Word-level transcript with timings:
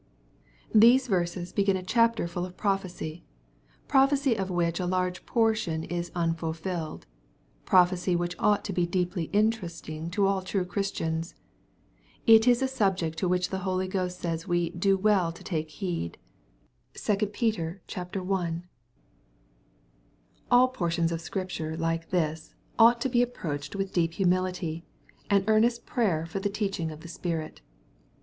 These 0.73 1.05
verses 1.05 1.53
begin 1.53 1.77
a 1.77 1.83
chapter 1.83 2.27
full 2.27 2.43
of 2.43 2.57
prophecy 2.57 3.23
^prophecy 3.87 4.35
81S 4.35 4.35
EXP08IT0BT 4.35 4.35
THOuanis. 4.35 4.39
of 4.41 4.49
which 4.49 4.79
a 4.79 4.85
large 4.87 5.25
portion 5.27 5.83
is 5.83 6.11
unfulfilled— 6.15 7.05
prophecy 7.65 8.15
which 8.15 8.35
cught 8.35 8.65
to 8.65 8.73
be 8.73 8.87
deeply 8.87 9.25
interesting 9.25 10.09
to 10.09 10.25
all 10.25 10.41
true 10.41 10.65
ChristiaDS. 10.65 11.35
j 12.25 12.33
It 12.33 12.47
is 12.47 12.63
a 12.63 12.67
subject 12.67 13.19
to 13.19 13.27
which 13.27 13.51
the 13.51 13.59
Holy 13.59 13.87
Ghost 13.87 14.19
says, 14.19 14.47
we 14.47 14.71
^^do 14.71 14.99
well 14.99 15.31
to 15.31 15.43
take 15.43 15.69
heed." 15.69 16.17
(2JPeteri.); 16.95 18.63
All 20.49 20.67
portions 20.69 21.11
of 21.11 21.21
Scripture 21.21 21.77
like 21.77 22.09
this, 22.09 22.55
ought 22.79 22.99
to 23.01 23.07
be 23.09 23.21
ap 23.21 23.35
proached 23.35 23.75
with 23.75 23.93
deep 23.93 24.13
humility, 24.13 24.83
and 25.29 25.43
earnest 25.45 25.85
prayer 25.85 26.25
for 26.25 26.39
the 26.39 26.49
teaching 26.49 26.89
of 26.89 27.01
the 27.01 27.07
Spirit. 27.07 27.61